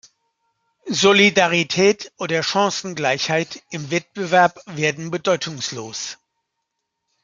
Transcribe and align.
Solidarität 0.91 2.11
oder 2.17 2.41
Chancengleichheit 2.41 3.61
im 3.69 3.91
Wettbewerb 3.91 4.63
werden 4.65 5.11
bedeutungslos. 5.11 6.17